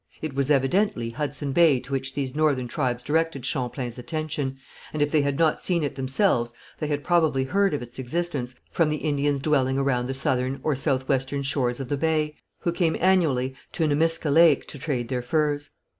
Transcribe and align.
It 0.19 0.33
was 0.33 0.49
evidently 0.49 1.11
Hudson 1.11 1.51
Bay 1.51 1.79
to 1.81 1.91
which 1.91 2.15
these 2.15 2.33
northern 2.33 2.67
tribes 2.67 3.03
directed 3.03 3.45
Champlain's 3.45 3.99
attention, 3.99 4.57
and 4.93 4.99
if 4.99 5.11
they 5.11 5.21
had 5.21 5.37
not 5.37 5.61
seen 5.61 5.83
it 5.83 5.93
themselves 5.93 6.55
they 6.79 6.87
had 6.87 7.03
probably 7.03 7.43
heard 7.43 7.75
of 7.75 7.83
its 7.83 7.99
existence 7.99 8.55
from 8.71 8.89
the 8.89 8.95
Indians 8.95 9.39
dwelling 9.39 9.77
around 9.77 10.07
the 10.07 10.15
southern 10.15 10.59
or 10.63 10.75
south 10.75 11.07
western 11.07 11.43
shores 11.43 11.79
of 11.79 11.87
the 11.87 11.97
bay, 11.97 12.35
who 12.61 12.71
came 12.71 12.97
annually 12.99 13.53
to 13.73 13.85
Nemiscau 13.87 14.31
Lake 14.33 14.65
to 14.69 14.79
trade 14.79 15.07
their 15.09 15.21
furs. 15.21 15.69